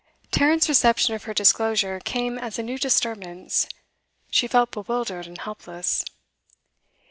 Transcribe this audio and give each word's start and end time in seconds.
Tarrant's 0.31 0.67
reception 0.67 1.13
of 1.13 1.25
her 1.25 1.33
disclosure 1.35 1.99
came 1.99 2.39
as 2.39 2.57
a 2.57 2.63
new 2.63 2.79
disturbance 2.79 3.67
she 4.31 4.47
felt 4.47 4.71
bewildered 4.71 5.27
and 5.27 5.37
helpless. 5.37 6.03